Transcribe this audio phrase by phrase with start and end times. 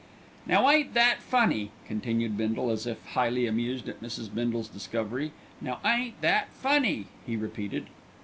[0.47, 4.33] "Now ain't that funny!" continued Bindle, as if highly amused at Mrs.
[4.33, 5.31] Bindle's discovery.
[5.61, 7.85] "Now ain't that funny!" he repeated.